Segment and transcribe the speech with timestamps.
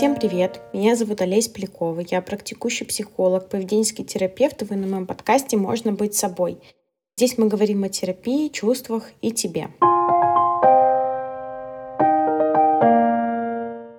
[0.00, 0.62] Всем привет!
[0.72, 2.00] Меня зовут Олесь Полякова.
[2.10, 6.56] Я практикующий психолог, поведенческий терапевт, и вы на моем подкасте «Можно быть собой».
[7.18, 9.68] Здесь мы говорим о терапии, чувствах и тебе.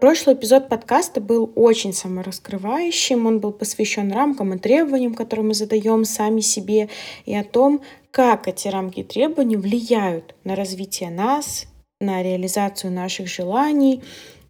[0.02, 3.28] Прошлый эпизод подкаста был очень самораскрывающим.
[3.28, 6.90] Он был посвящен рамкам и требованиям, которые мы задаем сами себе,
[7.28, 7.80] и о том,
[8.10, 11.68] как эти рамки и требования влияют на развитие нас,
[12.00, 14.02] на реализацию наших желаний,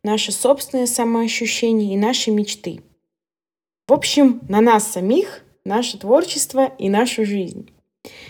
[0.04, 2.82] наше собственное самоощущение и наши мечты.
[3.88, 7.70] В общем, на нас самих, наше творчество и нашу жизнь.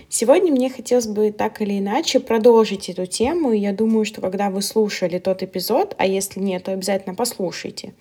[0.09, 4.49] Сегодня мне хотелось бы так или иначе продолжить эту тему, и я думаю, что когда
[4.49, 7.93] вы слушали тот эпизод, а если нет, то обязательно послушайте,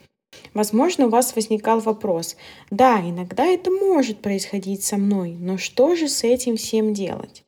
[0.53, 2.37] возможно, у вас возникал вопрос,
[2.71, 7.45] да, иногда это может происходить со мной, но что же с этим всем делать?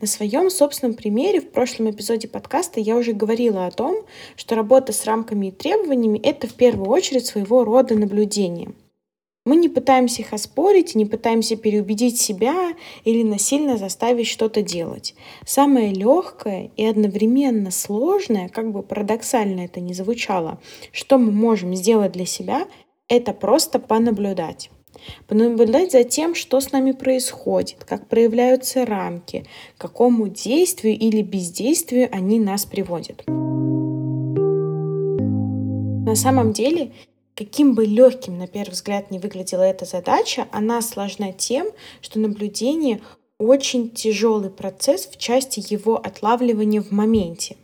[0.00, 4.04] На своем собственном примере в прошлом эпизоде подкаста я уже говорила о том,
[4.36, 8.72] что работа с рамками и требованиями— это в первую очередь своего рода наблюдение—
[9.46, 12.72] мы не пытаемся их оспорить, не пытаемся переубедить себя
[13.04, 15.14] или насильно заставить что-то делать.
[15.44, 20.60] Самое легкое и одновременно сложное, как бы парадоксально это ни звучало,
[20.92, 22.66] что мы можем сделать для себя,
[23.08, 24.70] это просто понаблюдать.
[25.26, 32.08] Понаблюдать за тем, что с нами происходит, как проявляются рамки, к какому действию или бездействию
[32.12, 33.24] они нас приводят.
[36.06, 36.92] На самом деле
[37.36, 41.66] Каким бы легким, на первый взгляд, не выглядела эта задача, она сложна тем,
[42.00, 43.00] что наблюдение
[43.38, 47.56] очень тяжелый процесс в части его отлавливания в моменте.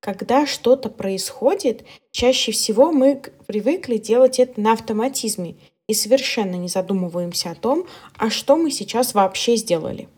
[0.00, 5.56] Когда что-то происходит, чаще всего мы привыкли делать это на автоматизме
[5.88, 10.08] и совершенно не задумываемся о том, а что мы сейчас вообще сделали.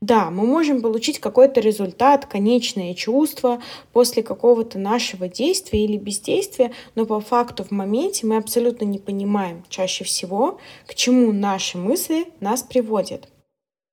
[0.00, 7.06] Да, мы можем получить какой-то результат, конечное чувство после какого-то нашего действия или бездействия, но
[7.06, 12.62] по факту в моменте мы абсолютно не понимаем чаще всего, к чему наши мысли нас
[12.62, 13.28] приводят.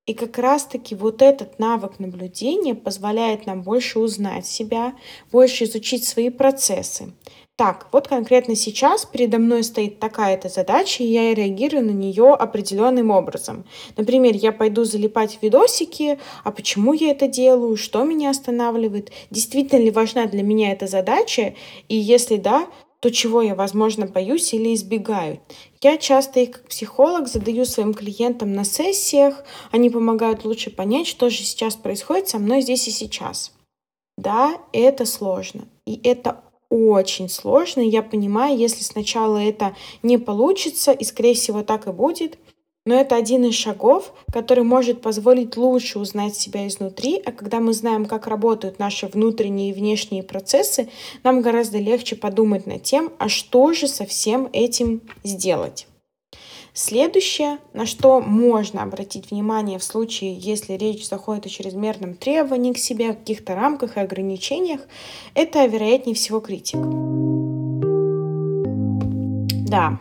[0.06, 4.94] И как раз-таки вот этот навык наблюдения позволяет нам больше узнать себя,
[5.30, 7.12] больше изучить свои процессы,
[7.60, 13.10] так, вот конкретно сейчас передо мной стоит такая-то задача, и я реагирую на нее определенным
[13.10, 13.66] образом.
[13.98, 19.90] Например, я пойду залипать видосики, а почему я это делаю, что меня останавливает, действительно ли
[19.90, 21.54] важна для меня эта задача,
[21.90, 22.66] и если да,
[23.00, 25.38] то чего я, возможно, боюсь или избегаю.
[25.82, 31.28] Я часто их как психолог задаю своим клиентам на сессиях, они помогают лучше понять, что
[31.28, 33.52] же сейчас происходит со мной здесь и сейчас.
[34.16, 37.80] Да, это сложно, и это очень сложно.
[37.80, 42.38] Я понимаю, если сначала это не получится, и, скорее всего, так и будет,
[42.86, 47.74] но это один из шагов, который может позволить лучше узнать себя изнутри, а когда мы
[47.74, 50.88] знаем, как работают наши внутренние и внешние процессы,
[51.22, 55.86] нам гораздо легче подумать над тем, а что же со всем этим сделать.
[56.82, 62.78] Следующее, на что можно обратить внимание в случае, если речь заходит о чрезмерном требовании к
[62.78, 64.80] себе, о каких-то рамках и ограничениях,
[65.34, 66.78] это, вероятнее всего, критик.
[69.68, 70.00] Да,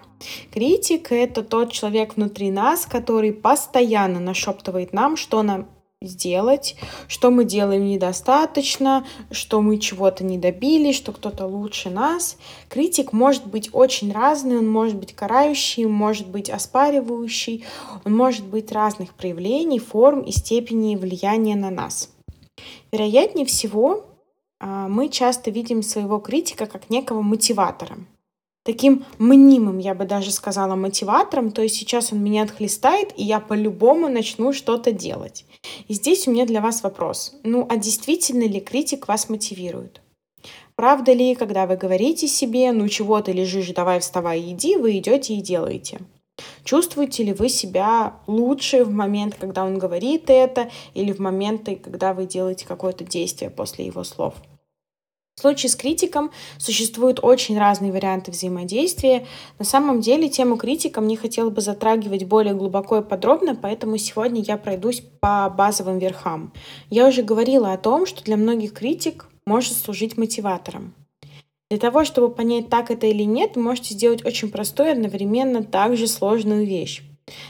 [0.53, 5.67] критик— это тот человек внутри нас, который постоянно нашептывает нам, что нам
[6.01, 6.77] сделать,
[7.09, 12.37] что мы делаем недостаточно, что мы чего-то не добились, что кто-то лучше нас.
[12.69, 17.65] Критик может быть очень разный, он может быть карающий, может быть оспаривающий,
[18.05, 22.09] он может быть разных проявлений, форм и степени влияния на нас.
[22.93, 24.05] Вероятнее всего,
[24.61, 27.97] а, мы часто видим своего критика как некого мотиватора–
[28.63, 31.51] таким мнимым, я бы даже сказала, мотиватором.
[31.51, 35.45] То есть сейчас он меня отхлестает, и я по-любому начну что-то делать.
[35.87, 37.35] И здесь у меня для вас вопрос.
[37.43, 40.01] Ну, а действительно ли критик вас мотивирует?
[40.75, 45.33] Правда ли, когда вы говорите себе, ну чего ты лежишь, давай вставай иди, вы идете
[45.33, 45.99] и делаете?
[46.63, 52.13] Чувствуете ли вы себя лучше в момент, когда он говорит это, или в моменты, когда
[52.13, 54.35] вы делаете какое-то действие после его слов?
[55.39, 59.25] В случае с критиком существуют очень разные варианты взаимодействия.
[59.57, 64.41] На самом деле тему критика мне хотелось бы затрагивать более глубоко и подробно, поэтому сегодня
[64.41, 66.51] я пройдусь по базовым верхам.
[66.89, 70.93] Я уже говорила о том, что для многих критик может служить мотиватором.
[71.69, 76.07] Для того, чтобы понять, так это или нет, можете сделать очень простую и одновременно также
[76.07, 77.01] сложную вещь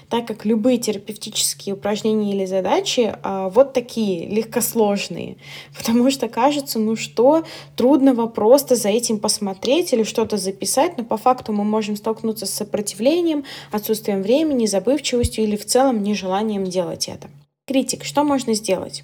[0.09, 5.37] так как любые терапевтические упражнения или задачи а, вот такие, легкосложные.
[5.77, 7.43] Потому что кажется, ну что,
[7.75, 12.51] трудного просто за этим посмотреть или что-то записать, но по факту мы можем столкнуться с
[12.51, 17.29] сопротивлением, отсутствием времени, забывчивостью или в целом нежеланием делать это.
[17.65, 19.03] Критик, что можно сделать?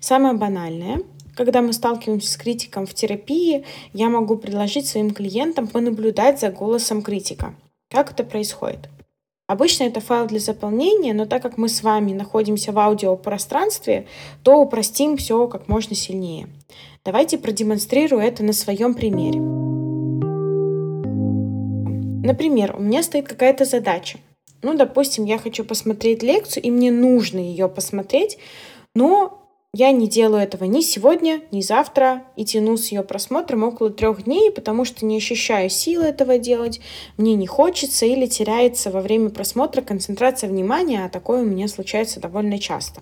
[0.00, 1.00] Самое банальное
[1.34, 7.02] когда мы сталкиваемся с критиком в терапии, я могу предложить своим клиентам понаблюдать за голосом
[7.02, 7.54] критика.
[7.90, 8.88] Как это происходит?
[9.46, 14.06] Обычно это файл для заполнения, но так как мы с вами находимся в аудиопространстве,
[14.42, 16.48] то упростим все как можно сильнее.
[17.04, 19.38] Давайте продемонстрирую это на своем примере.
[22.24, 24.18] Например, у меня стоит какая-то задача.
[24.62, 28.38] Ну, допустим, я хочу посмотреть лекцию, и мне нужно ее посмотреть,
[28.94, 29.43] но
[29.76, 34.22] я не делаю этого ни сегодня, ни завтра и тяну с ее просмотром около трех
[34.22, 36.80] дней, потому что не ощущаю силы этого делать,
[37.16, 42.20] мне не хочется или теряется во время просмотра концентрация внимания, а такое у меня случается
[42.20, 43.00] довольно часто.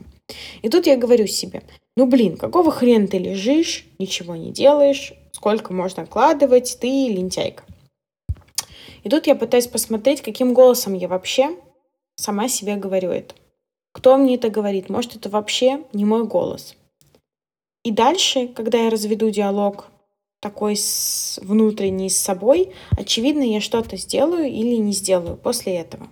[0.63, 1.63] И тут я говорю себе,
[1.95, 7.65] ну блин, какого хрена ты лежишь, ничего не делаешь, сколько можно откладывать, ты лентяйка.
[9.05, 11.55] И тут я пытаюсь посмотреть, каким голосом я вообще
[12.17, 13.35] сама себе говорю это.
[13.93, 14.89] Кто мне это говорит?
[14.89, 16.75] Может, это вообще не мой голос.
[17.85, 19.89] И дальше, когда я разведу диалог
[20.41, 26.09] такой с внутренний с собой, очевидно, я что-то сделаю или не сделаю после этого.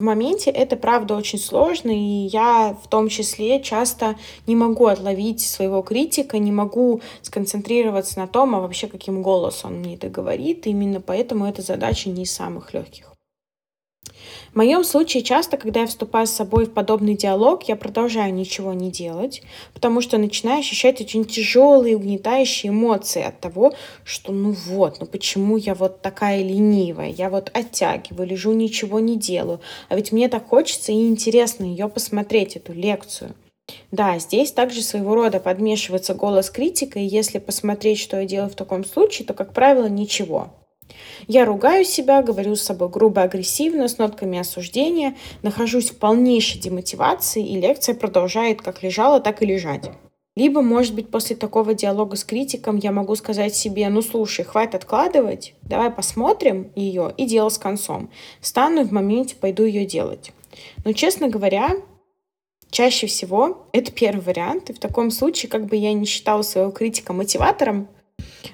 [0.00, 4.16] В моменте это, правда, очень сложно, и я в том числе часто
[4.46, 9.78] не могу отловить своего критика, не могу сконцентрироваться на том, а вообще каким голосом он
[9.78, 10.66] мне это говорит.
[10.66, 13.13] И именно поэтому эта задача не из самых легких.
[14.52, 18.72] В моем случае часто, когда я вступаю с собой в подобный диалог, я продолжаю ничего
[18.72, 19.42] не делать,
[19.72, 23.74] потому что начинаю ощущать очень тяжелые, угнетающие эмоции от того,
[24.04, 29.16] что ну вот, ну почему я вот такая ленивая, я вот оттягиваю, лежу, ничего не
[29.16, 33.34] делаю, а ведь мне так хочется и интересно ее посмотреть, эту лекцию.
[33.90, 38.56] Да, здесь также своего рода подмешивается голос критика, и если посмотреть, что я делаю в
[38.56, 40.52] таком случае, то, как правило, ничего.
[41.26, 47.46] Я ругаю себя, говорю с собой грубо агрессивно, с нотками осуждения, нахожусь в полнейшей демотивации,
[47.46, 49.90] и лекция продолжает как лежала, так и лежать.
[50.36, 54.74] Либо, может быть, после такого диалога с критиком я могу сказать себе, ну слушай, хватит
[54.74, 58.10] откладывать, давай посмотрим ее и дело с концом.
[58.40, 60.32] Встану и в моменте пойду ее делать.
[60.84, 61.70] Но, честно говоря,
[62.70, 66.72] чаще всего это первый вариант, и в таком случае, как бы я не считала своего
[66.72, 67.86] критика мотиватором,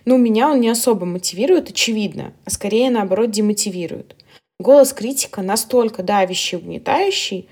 [0.04, 4.16] но меня он не особо мотивирует, очевидно, а скорее, наоборот, демотивирует.
[4.58, 7.48] Голос критика настолько давящий, угнетающий,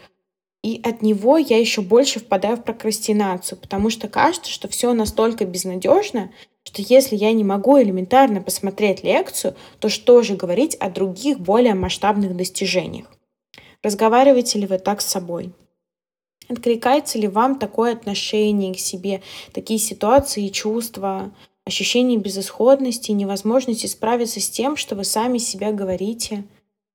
[0.62, 5.44] и от него я еще больше впадаю в прокрастинацию, потому что кажется, что все настолько
[5.44, 6.30] безнадежно,
[6.64, 11.74] что если я не могу элементарно посмотреть лекцию, то что же говорить о других более
[11.74, 13.06] масштабных достижениях?
[13.82, 15.52] Разговариваете ли вы так с собой?
[16.48, 21.32] Откликается ли вам такое отношение к себе, такие ситуации и чувства?
[21.68, 26.44] Ощущение безысходности и невозможности справиться с тем, что вы сами себя говорите.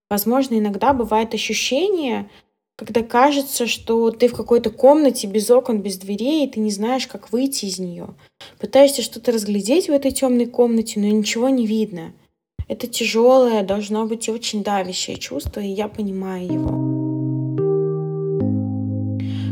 [0.10, 2.28] Возможно, иногда бывает ощущение,
[2.76, 7.06] когда кажется, что ты в какой-то комнате без окон, без дверей, и ты не знаешь,
[7.06, 8.16] как выйти из нее.
[8.60, 12.14] Пытаешься что-то разглядеть в этой темной комнате, но ничего не видно.
[12.68, 16.94] Это тяжелое, должно быть очень давящее чувство, и я понимаю его.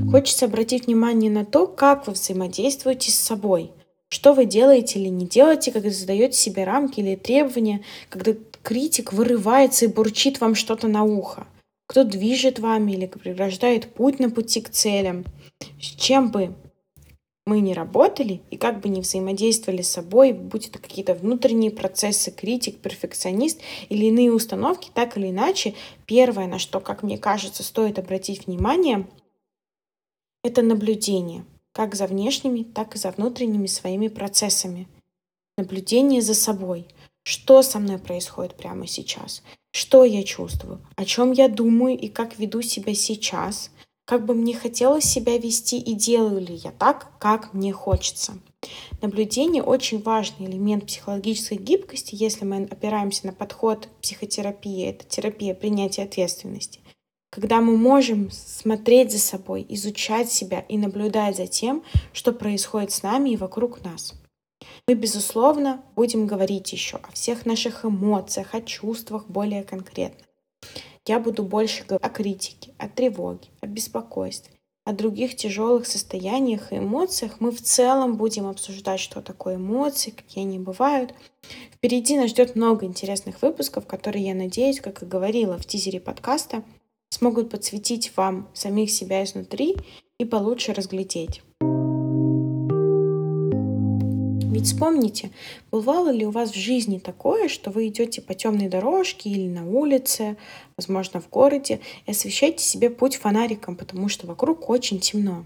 [0.09, 3.69] Хочется обратить внимание на то, как вы взаимодействуете с собой–
[4.11, 9.85] что вы делаете или не делаете, когда задаете себе рамки или требования, когда критик вырывается
[9.85, 11.47] и бурчит вам что-то на ухо?
[11.87, 15.23] Кто движет вами или преграждает путь на пути к целям?
[15.79, 16.53] С чем бы
[17.45, 22.31] мы не работали и как бы не взаимодействовали с собой, будь это какие-то внутренние процессы,
[22.31, 25.73] критик, перфекционист или иные установки, так или иначе,
[26.05, 29.07] первое, на что, как мне кажется, стоит обратить внимание,
[30.43, 34.87] это наблюдение как за внешними, так и за внутренними своими процессами.
[35.57, 36.87] Наблюдение за собой.
[37.23, 39.43] Что со мной происходит прямо сейчас?
[39.71, 40.81] Что я чувствую?
[40.95, 43.69] О чем я думаю и как веду себя сейчас?
[44.05, 48.33] Как бы мне хотелось себя вести и делаю ли я так, как мне хочется?
[49.01, 56.03] Наблюдение очень важный элемент психологической гибкости, если мы опираемся на подход психотерапии, это терапия принятия
[56.03, 56.81] ответственности
[57.31, 63.03] когда мы можем смотреть за собой, изучать себя и наблюдать за тем, что происходит с
[63.03, 64.13] нами и вокруг нас.
[64.87, 70.25] Мы, безусловно, будем говорить еще о всех наших эмоциях, о чувствах более конкретно.
[71.07, 76.79] Я буду больше говорить о критике, о тревоге, о беспокойстве, о других тяжелых состояниях и
[76.79, 77.37] эмоциях.
[77.39, 81.13] Мы в целом будем обсуждать, что такое эмоции, какие они бывают.
[81.73, 86.63] Впереди нас ждет много интересных выпусков, которые, я надеюсь, как и говорила в тизере подкаста,
[87.21, 89.77] смогут подсветить вам самих себя изнутри
[90.17, 91.43] и получше разглядеть.
[94.51, 95.29] Ведь вспомните,
[95.69, 99.69] бывало ли у вас в жизни такое, что вы идете по темной дорожке или на
[99.69, 100.35] улице,
[100.75, 105.45] возможно, в городе, и освещаете себе путь фонариком, потому что вокруг очень темно.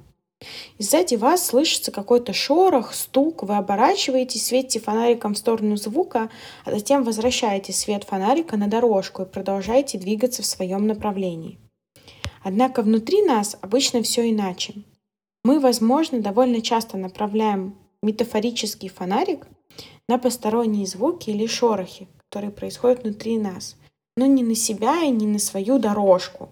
[0.78, 6.30] И сзади вас слышится какой-то шорох, стук, вы оборачиваетесь, светите фонариком в сторону звука,
[6.64, 11.60] а затем возвращаете свет фонарика на дорожку и продолжаете двигаться в своем направлении.
[12.48, 14.76] Однако внутри нас обычно все иначе.
[15.44, 19.48] Мы, возможно, довольно часто направляем метафорический фонарик
[20.08, 23.78] на посторонние звуки или шорохи, которые происходят внутри нас,
[24.16, 26.50] но не на себя и не на свою дорожку.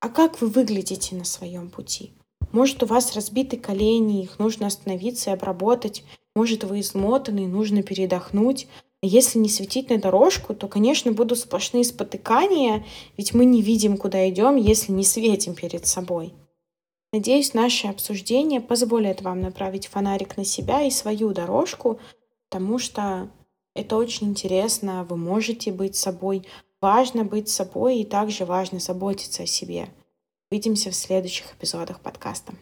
[0.00, 2.14] А как вы выглядите на своем пути?
[2.50, 6.04] Может, у вас разбиты колени, их нужно остановиться и обработать.
[6.34, 8.66] Может, вы измотаны, нужно передохнуть.
[9.02, 12.84] Если не светить на дорожку, то, конечно, будут сплошные спотыкания,
[13.16, 16.34] ведь мы не видим, куда идем, если не светим перед собой.
[17.12, 21.98] Надеюсь, наше обсуждение позволит вам направить фонарик на себя и свою дорожку,
[22.48, 23.30] потому что
[23.74, 26.46] это очень интересно, вы можете быть собой,
[26.80, 29.88] важно быть собой и также важно заботиться о себе.
[30.50, 32.52] Увидимся в следующих эпизодах подкаста.